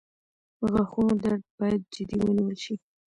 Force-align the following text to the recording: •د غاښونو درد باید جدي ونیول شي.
•د 0.59 0.61
غاښونو 0.71 1.13
درد 1.23 1.43
باید 1.59 1.81
جدي 1.93 2.17
ونیول 2.21 2.55
شي. 2.63 2.75